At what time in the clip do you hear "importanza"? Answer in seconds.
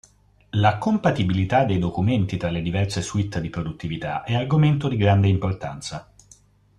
5.27-6.11